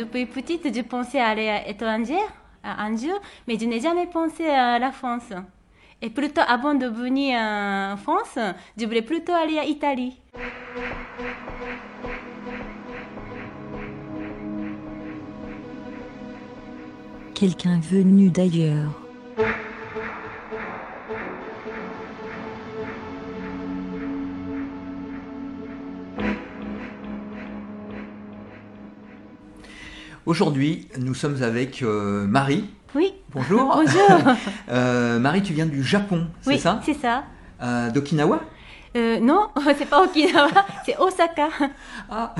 [0.00, 2.18] depuis petite, je pensais aller à l'étranger,
[2.62, 5.32] à un jour, mais je n'ai jamais pensé à la France.
[6.02, 8.38] Et plutôt, avant de venir en France,
[8.78, 10.18] je voulais plutôt aller à Italie.
[17.34, 19.09] Quelqu'un venu d'ailleurs.
[30.30, 32.64] Aujourd'hui, nous sommes avec euh, Marie.
[32.94, 33.14] Oui.
[33.32, 33.66] Bonjour.
[33.74, 34.36] Bonjour.
[34.68, 36.80] Euh, Marie, tu viens du Japon, c'est Oui, ça?
[36.86, 37.24] c'est ça.
[37.60, 38.38] Euh, D'Okinawa?
[38.94, 40.52] Non, c'est pas Okinawa,
[40.86, 41.48] c'est Osaka.
[42.08, 42.32] Ah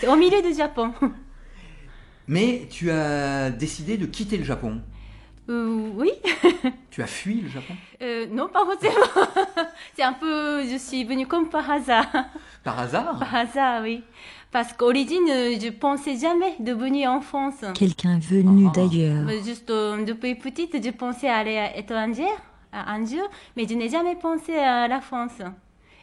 [0.00, 0.92] C'est au milieu du Japon.
[2.26, 4.80] Mais tu as décidé de quitter le Japon.
[5.48, 6.10] Euh, oui.
[6.90, 7.74] Tu as fui le Japon?
[8.02, 9.26] Euh, non, pas forcément.
[9.96, 12.06] C'est un peu, je suis venue comme par hasard.
[12.64, 13.18] Par hasard?
[13.18, 14.02] Par hasard, oui.
[14.50, 17.64] Parce qu'origine, je pensais jamais de venir en France.
[17.74, 18.72] Quelqu'un venu Ah.
[18.74, 19.28] d'ailleurs.
[19.44, 22.26] Juste euh, depuis petite, je pensais aller à l'étranger,
[22.72, 25.40] à jour, mais je n'ai jamais pensé à la France.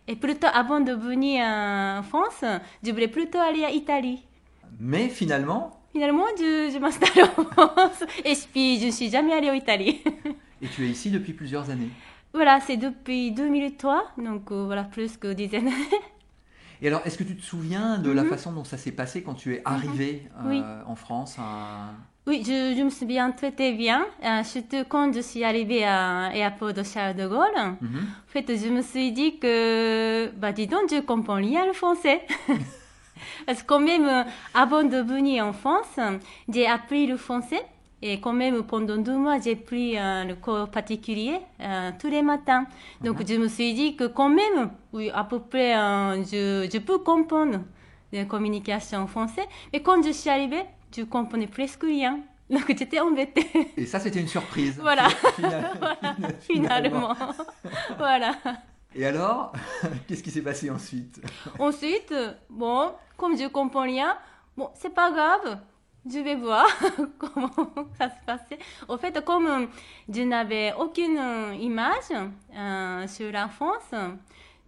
[0.08, 2.44] Et plutôt, avant de venir en France,
[2.84, 4.24] je voulais plutôt aller à Italie.
[4.80, 9.50] Mais finalement, Finalement, je, je m'installe en France et puis je ne suis jamais allée
[9.50, 10.02] en Italie.
[10.62, 11.88] et tu es ici depuis plusieurs années.
[12.34, 15.76] voilà, c'est depuis 2003, donc euh, voilà, plus que dizaine d'années.
[16.82, 18.30] Et alors, est-ce que tu te souviens de la Mhm.
[18.30, 20.62] façon dont ça s'est passé quand tu es arrivé euh, Oui.
[20.86, 21.94] en France à-
[22.28, 26.30] Oui, je, je me souviens très très bien, euh, surtout quand je suis arrivée à
[26.34, 27.78] l'aéroport de Charles de Gaulle.
[27.80, 28.00] Mhm.
[28.28, 32.20] En fait, je me suis dit que, bah, dis donc, je comprends rien le français.
[33.46, 36.00] Parce que quand même, euh, avant de venir en France,
[36.50, 37.62] j'ai appris le français.
[38.02, 42.22] Et quand même, pendant deux mois, j'ai pris euh, le cours particulier euh, tous les
[42.22, 42.66] matins.
[43.02, 46.78] Donc, je me suis dit que quand même, oui, à peu près, euh, je, je
[46.80, 47.62] peux comprendre
[48.12, 49.48] les communications en français.
[49.74, 50.64] Mais quand je suis arrivée,
[50.96, 52.20] je comprenais presque rien.
[52.50, 53.48] Donc, j'étais embêtée.
[53.76, 54.78] Et ça, c'était une surprise.
[54.80, 55.08] Voilà.
[55.36, 57.16] Final- Finalement.
[57.98, 58.36] voilà.
[58.94, 59.52] Et alors,
[60.08, 61.20] qu'est-ce qui s'est passé ensuite?
[61.58, 62.14] Ensuite,
[62.50, 64.18] bon, comme je comprends rien,
[64.58, 65.60] bon, c'est pas grave.
[66.08, 66.68] Je vais voir
[67.18, 67.50] comment
[67.98, 68.60] ça se passait.
[68.88, 69.66] En fait, comme euh,
[70.08, 72.12] je n'avais aucune euh, image
[72.56, 73.92] euh, sur la France,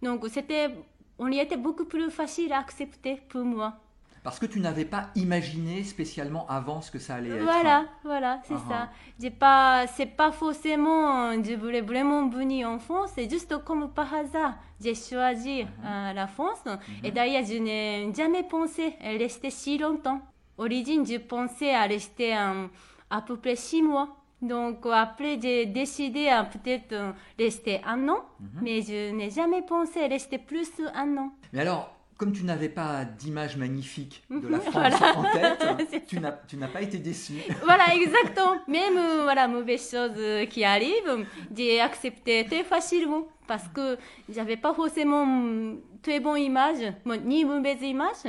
[0.02, 0.70] donc c'était,
[1.18, 3.74] on y était beaucoup plus facile à accepter pour moi.
[4.24, 7.42] Parce que tu n'avais pas imaginé spécialement avant ce que ça allait être.
[7.42, 8.68] Voilà, voilà, c'est Ah ah.
[8.68, 8.88] ça.
[9.20, 14.12] J'ai pas, c'est pas forcément, je voulais vraiment venir en France, c'est juste comme par
[14.14, 15.68] hasard, j'ai choisi Mhm.
[15.86, 16.62] euh, la France.
[17.04, 20.20] Et d'ailleurs, je n'ai jamais pensé rester si longtemps.
[20.58, 22.66] Origine, je pensais à rester euh,
[23.10, 24.16] à peu près six mois.
[24.42, 28.60] Donc après, j'ai décidé à peut-être euh, rester un an, Mhm.
[28.62, 31.30] mais je n'ai jamais pensé rester plus un an.
[31.52, 35.16] Mais alors, comme tu n'avais pas d'image magnifique de la France voilà.
[35.16, 37.34] en tête, tu n'as, pas été déçu.
[37.64, 38.56] Voilà, exactement.
[38.66, 43.96] Même euh, voilà, mauvaise chose euh, qui arrive, j'ai accepté très facilement parce que
[44.28, 46.92] j'avais pas forcément mm, très bonne image,
[47.24, 48.26] ni mauvaise image.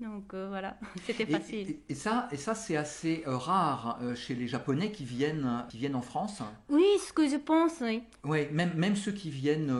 [0.00, 0.76] Donc euh, voilà,
[1.06, 1.70] c'était facile.
[1.70, 5.64] et- et ça, et ça c'est assez euh, rare euh, chez les Japonais qui viennent,
[5.70, 6.42] qui viennent en France.
[6.68, 8.02] Oui, ce que je pense, oui.
[8.24, 9.72] Ouais, même, même ceux qui viennent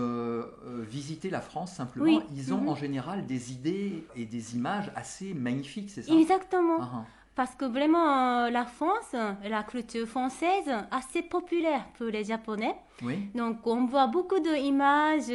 [0.89, 2.21] visiter la France simplement, Oui.
[2.35, 2.69] ils ont Mhm.
[2.69, 6.15] en général des idées et des images assez magnifiques, c'est ça?
[6.15, 6.79] Exactement.
[6.81, 7.05] Ah, ah.
[7.35, 12.75] Parce que vraiment, la France, la culture française, assez populaire pour les Japonais.
[13.03, 13.29] Oui.
[13.35, 15.31] Donc, on voit beaucoup d'images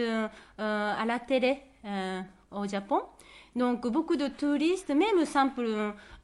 [0.57, 1.59] à la télé
[2.51, 3.01] au Japon.
[3.55, 5.67] Donc, beaucoup de touristes, même simples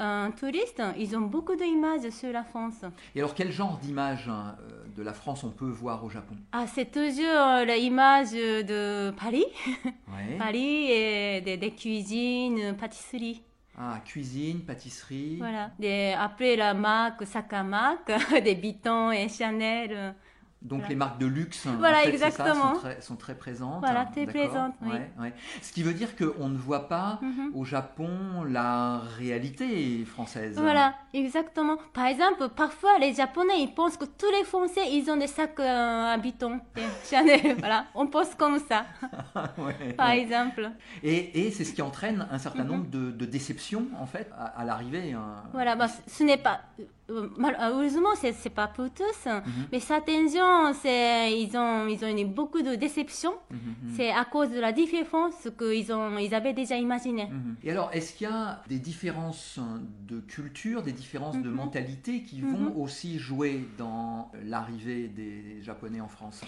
[0.01, 2.85] euh, touristes, ils ont beaucoup d'images sur la France.
[3.15, 6.35] Et alors, quel genre d'image hein, euh, de la France on peut voir au Japon?
[6.53, 9.45] Ah, c'est toujours l'image de Paris,
[9.85, 10.37] Ouais.
[10.37, 13.41] Paris et des, des cuisines, pâtisseries.
[13.77, 15.35] Ah, cuisine, pâtisserie.
[15.37, 15.71] Voilà.
[15.77, 18.09] Des- après la marque Sakamak,
[18.43, 20.16] des Vuitton et Chanel.
[20.63, 20.90] Donc Voilà.
[20.90, 22.73] les marques de luxe, en Voilà, fait, c'est ça, exactement.
[22.73, 23.79] sont, très, sont très présentes.
[23.79, 24.90] Voilà, hein, d'accord, présentes, oui.
[24.90, 25.34] ouais, ouais.
[25.61, 27.52] Ce qui veut dire qu'on ne voit pas mhm.
[27.53, 30.58] au Japon la réalité française.
[30.59, 31.78] Voilà, exactement.
[31.93, 35.59] Par exemple, parfois les Japonais ils pensent que tous les Français ils ont des sacs
[35.59, 36.17] euh, à
[37.09, 37.55] Chanel.
[37.59, 38.85] voilà, on pense comme ça,
[39.59, 40.72] Ouais, par exemple.
[41.03, 42.72] Et, et c'est ce qui entraîne un certain Mhm.
[42.72, 45.14] nombre de, de déceptions en fait à, à l'arrivée.
[45.14, 45.43] hein.
[45.53, 46.61] Voilà, bah, ce n'est pas.
[47.09, 52.03] Euh, malheureusement, c'est c'est pas pour tous, Mhm, mais certains gens, c'est ils ont ils
[52.03, 53.35] ont eu beaucoup de déceptions.
[53.51, 53.91] mhm, mhm.
[53.95, 57.25] C'est à cause de la différence qu'ils ont ils avaient déjà imaginé.
[57.27, 57.55] Mhm.
[57.63, 59.59] Et alors, est-ce qu'il y a des différences
[60.07, 66.07] de culture, des différences de mentalité qui vont aussi jouer dans l'arrivée des Japonais en
[66.07, 66.41] France?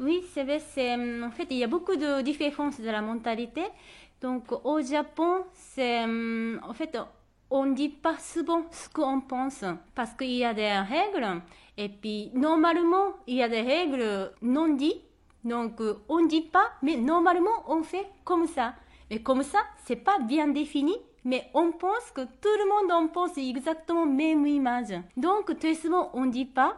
[0.00, 0.60] Oui, c'est vrai.
[0.60, 3.62] C'est, hum, en fait, il y a beaucoup de différences de la mentalité.
[4.20, 6.96] Donc, au Japon, c'est, hum, en fait,
[7.50, 9.64] on ne dit pas souvent ce qu'on pense
[9.94, 11.40] parce qu'il y a des règles
[11.76, 15.02] et puis normalement il y a des règles non dites
[15.44, 18.74] donc euh, on ne dit pas mais normalement on fait comme ça
[19.10, 23.08] mais comme ça c'est pas bien défini mais on pense que tout le monde en
[23.08, 26.76] pense exactement même image donc très souvent on ne dit pas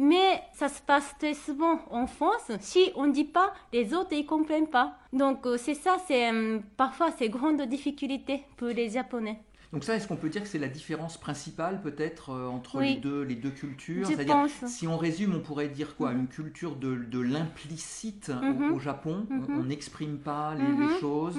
[0.00, 2.52] mais ça se passe très souvent en France.
[2.60, 4.96] Si on ne dit pas, les autres ne comprennent pas.
[5.12, 9.40] Donc euh, c'est ça, c'est euh, parfois c'est grande difficulté pour les Japonais.
[9.72, 12.94] Donc ça, est-ce qu'on peut dire que c'est la différence principale peut-être euh, entre Oui.
[12.94, 14.06] les, deux, les deux cultures?
[14.06, 16.12] C'est-à-dire, si on résume, on pourrait dire quoi?
[16.12, 16.20] Mhm.
[16.20, 18.72] Une culture de, de l'implicite au- Mhm.
[18.72, 19.58] au, Japon, on- Mhm.
[19.58, 21.38] on n'exprime pas les, les choses,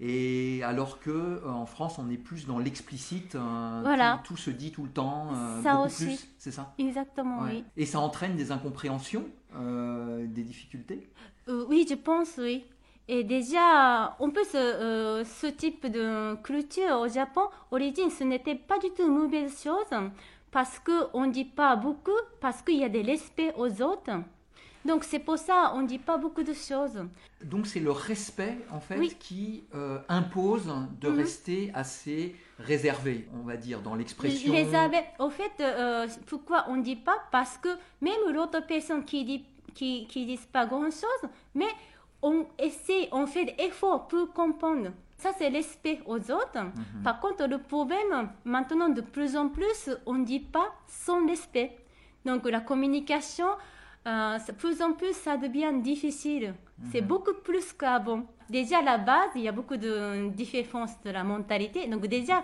[0.00, 4.20] et alors que euh, en France, on est plus dans l'explicite, euh, Voilà.
[4.24, 6.04] tout, tout se dit tout le temps, euh, Ça beaucoup aussi.
[6.04, 6.74] plus, c'est ça?
[6.78, 7.50] Exactement, Ouais.
[7.54, 7.64] oui.
[7.76, 9.24] Et ça entraîne des incompréhensions,
[9.56, 11.08] euh, des difficultés?
[11.48, 12.64] Oui, je pense, oui.
[13.06, 18.78] Et déjà, peut ce, euh, ce type de culture au Japon, origine, ce n'était pas
[18.78, 20.00] du tout une mauvaise chose
[20.50, 24.10] parce qu'on ne dit pas beaucoup, parce qu'il y a des respect aux autres.
[24.84, 27.02] Donc c'est pour ça on ne dit pas beaucoup de choses.
[27.42, 29.16] Donc c'est le respect en fait Oui.
[29.18, 30.66] qui euh, impose
[31.00, 31.16] de Mhm.
[31.16, 34.52] rester assez réservé, on va dire, dans l'expression.
[34.52, 37.16] Abeilles, au fait, euh, pourquoi on ne dit pas?
[37.32, 37.70] Parce que
[38.02, 41.22] même l'autre personne qui dit qui, qui disent pas grand-chose,
[41.54, 41.66] mais
[42.30, 44.90] on essaie, on fait des efforts pour comprendre.
[45.16, 46.62] Ça, c'est respect aux autres.
[46.64, 47.02] Mhm.
[47.04, 51.70] Par contre, le problème, maintenant, de plus en plus, on ne dit pas sans respect.
[52.24, 53.46] Donc, la communication,
[54.06, 56.54] euh, de plus en plus, ça devient difficile.
[56.90, 57.06] C'est Mhm.
[57.06, 58.22] beaucoup plus qu'avant.
[58.50, 61.86] Déjà, à la base, il y a beaucoup de différences de la mentalité.
[61.86, 62.42] Donc, déjà,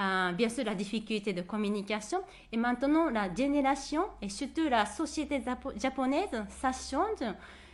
[0.00, 2.20] euh, bien sûr, la difficulté de communication.
[2.52, 7.24] Et maintenant, la génération et surtout la société japo- japonaise, ça change.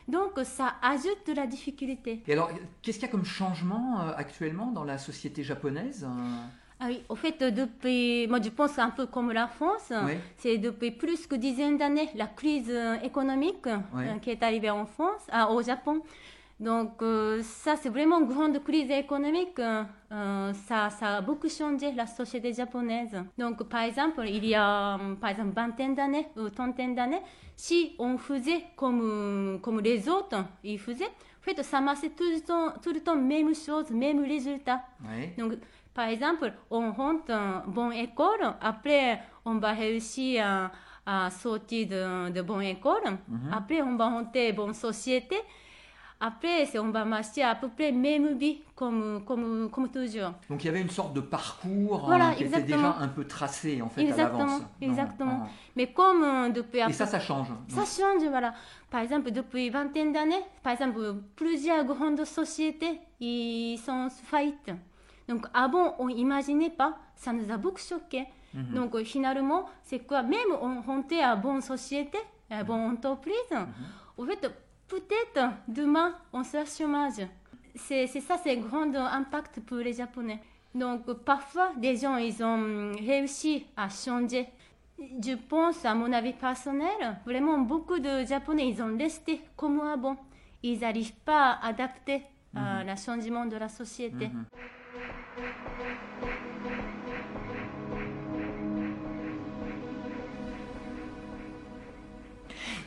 [0.08, 2.22] Donc, ça ajoute de la difficulté.
[2.26, 2.50] Et alors,
[2.82, 6.43] qu'est-ce qu'il y a comme changement euh, actuellement dans la société japonaise euh,
[6.81, 10.14] Ah oui, au fait, depuis, moi je pense un peu comme la France, Oui.
[10.38, 14.87] c'est depuis plus que dizaines d'années la crise euh, économique euh, qui est arrivée en
[14.87, 16.00] France, ah, au Japon.
[16.60, 19.58] Donc euh, ça, c'est vraiment une grande crise économique.
[19.60, 23.16] euh, euh, ça, ça a beaucoup changé la société japonaise.
[23.38, 27.20] Donc par exemple, il y a par exemple vingtaine d'années ou trentaine d'années,
[27.56, 32.40] si on faisait comme, comme les autres, ils faisaient, en fait, ça marchait tout le
[32.40, 34.82] temps, tout le temps même chose, même résultat.
[35.38, 35.52] Donc,
[35.94, 40.44] par exemple, on rentre en bonne école, après, on va réussir
[41.06, 43.52] à, à sortir de, de bonne école, Mhm.
[43.52, 45.37] après, on va rentrer bonne société,
[46.20, 50.32] après, on va marcher à peu près même vie comme, comme, comme toujours.
[50.50, 52.66] Donc il y avait une sorte de parcours Voilà, hein, qui exactement.
[52.66, 54.62] était déjà un peu tracé en fait Exactement, à l'avance.
[54.80, 55.32] exactement.
[55.38, 56.80] Non, Mais comme euh, depuis...
[56.80, 57.48] Et ça, ça change.
[57.68, 58.52] Ça change, voilà.
[58.90, 64.70] Par exemple, depuis vingtaine d'années, par exemple, plusieurs grandes sociétés, ils sont en faillite.
[65.28, 68.24] Donc, avant, on n'imaginait pas, ça nous a beaucoup choqué.
[68.54, 68.74] Mhm.
[68.74, 70.22] Donc, euh, finalement, c'est quoi?
[70.22, 72.18] Même on rentrait à bonne société,
[72.50, 73.66] à bonne entreprise, Mhm.
[74.16, 74.50] en fait,
[74.88, 77.26] peut-être demain, on sera chômage.
[77.75, 80.40] C'est ça, c'est un grand impact pour les Japonais.
[80.75, 84.46] Donc, euh, parfois, des gens, ils ont réussi à changer.
[84.99, 90.17] Je pense, à mon avis personnel, vraiment beaucoup de Japonais, ils ont resté comme avant.
[90.62, 92.23] Ils n'arrivent pas à adapter
[92.55, 94.28] à le changement de la société.
[94.28, 94.45] Mhm.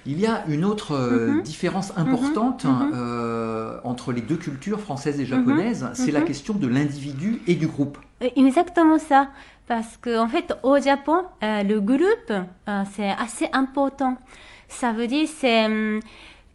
[0.06, 1.42] Il y a une autre euh, Mhm.
[1.44, 2.92] différence importante Mhm.
[2.94, 6.26] euh, entre les deux cultures françaises et japonaises, c'est la Mhm.
[6.26, 7.98] question de l'individu et du groupe.
[8.36, 9.30] Exactement ça.
[9.68, 12.34] Parce qu'en en fait, au Japon, euh, le groupe,
[12.94, 14.18] c'est assez important.
[14.68, 16.00] Ça veut dire, c'est, hum,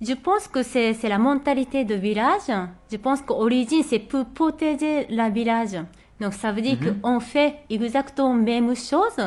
[0.02, 2.48] je pense que c'est, la mentalité de village.
[2.92, 5.76] Je pense qu'origine, c'est pour protéger la village.
[6.20, 7.00] Donc, ça veut dire Mhm.
[7.00, 9.18] qu'on fait exactement même chose.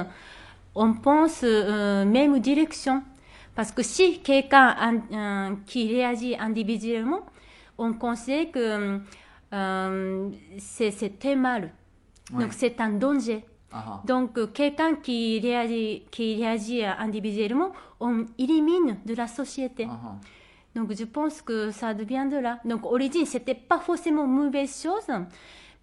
[0.75, 3.01] On pense euh, même direction.
[3.55, 7.21] Parce que si quelqu'un un- un- qui réagit individuellement,
[7.77, 8.99] on considère que
[9.53, 11.71] euh, c'est, très mal.
[12.33, 12.43] Ouais.
[12.43, 13.43] Donc c'est un danger.
[14.05, 19.85] Donc euh, quelqu'un qui réagit, qui réagit individuellement, on élimine de la société.
[20.75, 22.59] Donc je pense que ça devient de là.
[22.65, 25.07] Donc origine, c'était pas forcément une mauvaise chose,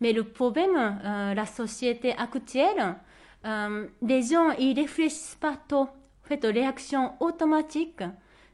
[0.00, 2.96] mais le problème, euh, la société actuelle,
[3.44, 5.88] euh, les gens ils réfléchissent pas trop.
[6.26, 8.02] En fait, réaction automatique.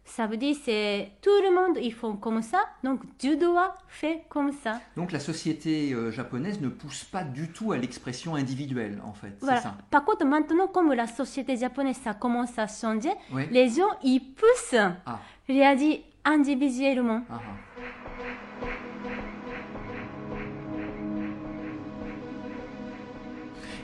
[0.05, 4.17] Ça veut dire c'est tout le monde ils font comme ça, donc tu dois faire
[4.29, 4.81] comme ça.
[4.97, 9.33] Donc la société euh, japonaise ne pousse pas du tout à l'expression individuelle, en fait.
[9.41, 9.61] Voilà.
[9.63, 9.75] Ça?
[9.91, 13.45] Par contre, maintenant, comme la société japonaise ça commence à changer, Oui.
[13.53, 14.75] les gens ils poussent
[15.07, 17.23] Ah, réagir individuellement.
[17.31, 17.72] ah, ah.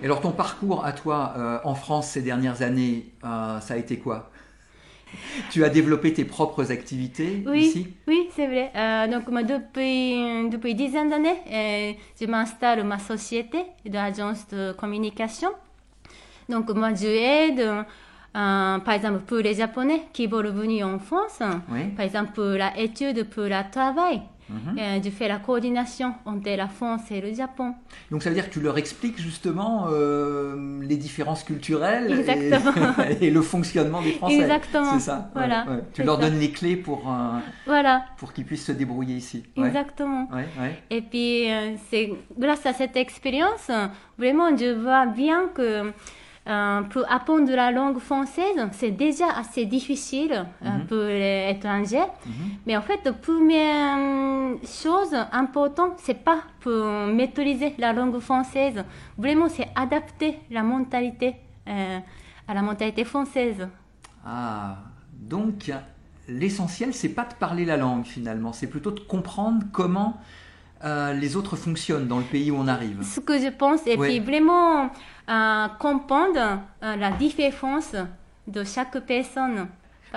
[0.02, 3.76] Et alors ton parcours à toi euh, en France ces dernières années, euh, ça a
[3.76, 4.30] été quoi?
[5.50, 7.88] Tu as développé tes propres activités Oui, ici?
[8.06, 8.70] oui, c'est vrai.
[8.76, 15.48] Euh, donc, moi, depuis, depuis dizaines d'années, je m'installe ma société d'agence de communication.
[16.48, 17.84] Donc, moi, je aide, euh,
[18.34, 21.40] par exemple, pour les Japonais qui veulent venir en France,
[21.70, 21.84] Oui.
[21.96, 27.02] par exemple, pour l'étude, pour le travail, Euh, je fais la coordination entre la France
[27.10, 27.74] et le Japon.
[28.10, 32.24] Donc ça veut dire que tu leur expliques justement euh, les différences culturelles
[33.20, 34.36] et- le fonctionnement des Français.
[34.40, 34.92] Exactement.
[34.94, 35.30] C'est ça.
[35.34, 35.82] Voilà, ouais.
[35.92, 36.22] Tu leur ça.
[36.30, 39.44] donnes les clés pour, euh, Voilà, pour qu'ils puissent se débrouiller ici.
[39.56, 39.66] Ouais.
[39.68, 40.28] exactement.
[40.90, 41.48] Et puis,
[41.90, 43.70] c'est grâce à cette expérience,
[44.18, 45.92] vraiment, je vois bien que
[46.48, 50.86] euh, pour apprendre la langue française, c'est déjà assez difficile euh, Mhm.
[50.86, 52.08] pour les étrangers.
[52.26, 52.32] Mhm.
[52.66, 58.84] Mais en fait, la première euh, chose importante, c'est pas pour maîtriser la langue française.
[59.18, 61.36] Vraiment, c'est adapter la mentalité
[61.68, 61.98] euh,
[62.46, 63.68] à la mentalité française.
[64.24, 64.76] Ah,
[65.12, 65.70] donc
[66.28, 70.16] l'essentiel, c'est pas de parler la langue finalement, c'est plutôt de comprendre comment
[70.84, 73.02] euh, les autres fonctionnent dans le pays où on arrive.
[73.02, 74.08] Ce que je pense, et Ouais.
[74.08, 74.90] puis vraiment
[75.28, 77.94] euh, comprendre euh, la différence
[78.46, 79.68] de chaque personne.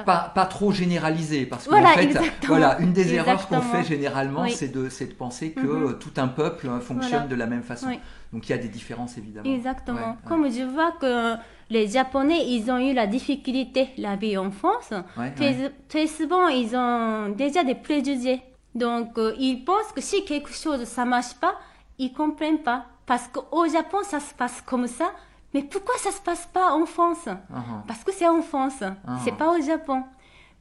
[0.05, 4.43] Pas, pas trop généraliser, parce qu'en Voilà, fait, voilà, une des erreurs qu'on fait généralement,
[4.43, 4.51] Oui.
[4.51, 4.87] c'est de,
[5.17, 5.99] penser que Mhm.
[5.99, 7.27] tout un peuple euh, fonctionne Voilà.
[7.27, 7.87] de la même façon.
[7.89, 7.99] Oui.
[8.31, 9.53] Donc il y a des différences évidemment.
[9.53, 9.97] Exactement.
[9.99, 10.29] Ouais, ouais.
[10.29, 11.33] Comme je vois que
[11.69, 14.93] les Japonais, ils ont eu la difficulté la vie en France,
[15.35, 18.41] très, très souvent, ils ont déjà des préjugés.
[18.75, 21.55] Donc, euh, ils pensent que si quelque chose ça marche pas,
[21.99, 22.85] ils comprennent pas.
[23.05, 25.11] Parce qu'au Japon, ça se passe comme ça.
[25.53, 27.25] Mais pourquoi ça se passe pas en France?
[27.27, 27.85] Uh-huh.
[27.87, 29.19] Parce que c'est en France, Ah.
[29.23, 30.03] c'est pas au Japon.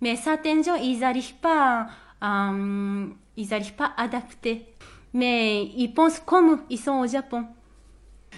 [0.00, 1.86] Mais certains gens, ils n'arrivent pas,
[2.20, 4.66] à, euh, ils arrivent pas à adapter.
[5.12, 7.44] Mais ils pensent comme ils sont au Japon.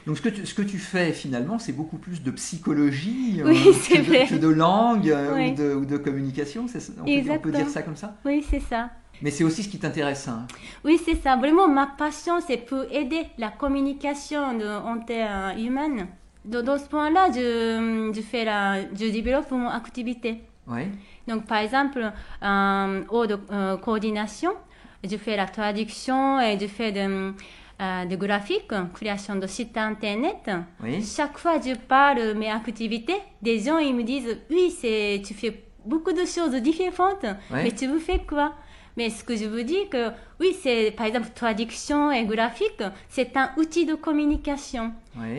[0.07, 3.49] Donc ce que, tu, ce que tu fais finalement, c'est beaucoup plus de psychologie euh,
[3.49, 5.50] Oui, que, de, que de langue Oui.
[5.52, 6.67] ou, de, ou de communication.
[6.67, 8.17] on, peut, on peut dire ça comme ça?
[8.25, 8.91] Oui, c'est ça.
[9.23, 10.26] Mais c'est aussi ce qui t'intéresse.
[10.29, 10.47] hein.
[10.85, 11.37] Oui, c'est ça.
[11.37, 16.09] Vraiment, ma passion, c'est pour aider la communication de, entre euh, humaines.
[16.45, 20.41] De- Dans ce point-là, je, je, fais la, je développe mon activité.
[20.67, 20.88] Ouais.
[21.29, 22.00] Donc, par exemple,
[22.43, 24.50] euh, au de euh, coordination,
[25.09, 27.33] je fais la traduction et je fais de,
[27.81, 30.50] euh, de graphiques, création de sites internet.
[30.83, 31.02] Oui.
[31.05, 34.75] Chaque fois que je parle de mes activités, des gens ils me disent oui,
[35.25, 37.64] tu fais beaucoup de choses différentes, Ouais.
[37.64, 38.52] mais tu faire quoi?
[38.97, 43.37] Mais ce que je veux dire que oui, c'est par exemple traduction et graphique, c'est
[43.37, 44.93] un outil de communication.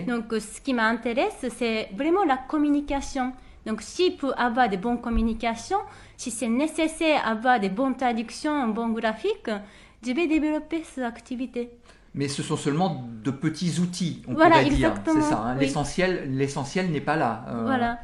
[0.07, 3.33] Donc euh, ce qui m'intéresse, c'est vraiment la communication.
[3.65, 5.79] Donc si pour avoir de bonnes communications,
[6.17, 9.49] si c'est nécessaire d'avoir de bonnes traductions, un bon graphique,
[10.05, 11.69] je vais développer cette activité.
[12.15, 14.89] Mais ce sont seulement de petits outils, on Voilà, pourrait dire.
[14.89, 15.37] exactement, C'est ça.
[15.39, 15.55] hein.
[15.57, 15.65] oui.
[15.65, 17.45] L'essentiel, l'essentiel n'est pas là.
[17.47, 17.99] Euh, Voilà.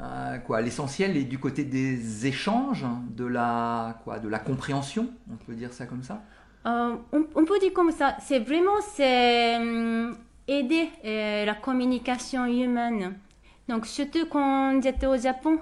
[0.00, 5.08] Euh, quoi, l'essentiel est du côté des échanges, de la quoi, de la compréhension.
[5.32, 6.22] On peut dire ça comme ça.
[6.66, 12.44] Euh, on, on peut dire comme ça, c'est vraiment c'est hum, aider euh, la communication
[12.46, 13.14] humaine.
[13.68, 15.58] Donc surtout quand j'étais au Japon,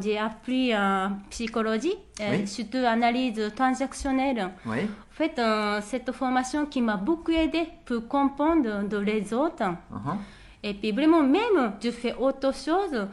[0.00, 2.46] j'ai appris euh, psychologie, Oui.
[2.46, 4.50] surtout analyse transactionnelle.
[4.64, 4.78] Oui.
[4.84, 5.40] En fait,
[5.82, 9.62] cette formation qui m'a beaucoup aidé pour comprendre de les autres.
[9.62, 10.16] Uh-huh.
[10.62, 13.08] Et puis vraiment, même je fais autre chose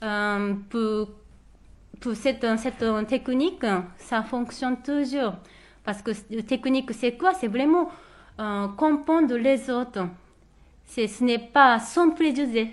[0.00, 1.08] pour,
[2.00, 3.64] pour cette, cette technique,
[3.98, 5.34] ça fonctionne toujours.
[5.84, 7.32] Parce que la technique, c'est quoi?
[7.34, 7.90] C'est vraiment
[8.38, 10.06] euh, comprendre les autres.
[10.86, 12.72] C'est, ce n'est pas sans préjugés.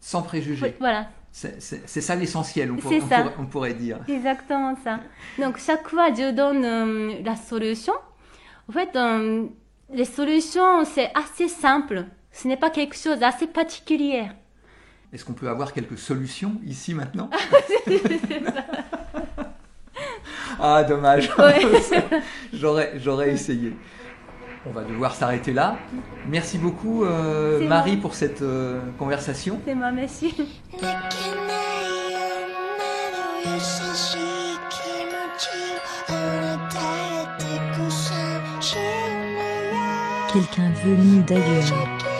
[0.00, 0.76] Sans préjugés.
[0.80, 1.60] Voilà, C'est
[2.00, 3.00] ça l'essentiel, on, pour- C'est
[3.38, 3.98] on on pourrait dire.
[4.08, 5.00] exactement ça.
[5.38, 7.94] Donc chaque fois, je donne euh, la solution.
[8.68, 9.46] En fait, euh,
[9.92, 12.04] les solutions, c'est assez simple.
[12.32, 14.26] Ce n'est pas quelque chose d'assez particulier.
[15.12, 17.96] Est-ce qu'on peut avoir quelques solutions ici maintenant Ah,
[20.78, 21.30] ah dommage.
[22.54, 23.76] J'aurais, essayé.
[24.64, 25.76] On va devoir s'arrêter là.
[26.28, 29.60] Merci beaucoup, euh, Marie, pour cette euh, conversation.
[29.66, 30.34] C'est moi, merci.
[40.32, 42.11] Quelqu'un venu d'ailleurs.